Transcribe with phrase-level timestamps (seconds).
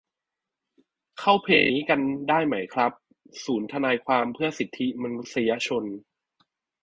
[1.19, 2.91] เข้าเพจนี้กันได้ไหมครับ
[3.45, 5.83] ศูนย์ทนายความเพื่อสิทธิมนุษยชน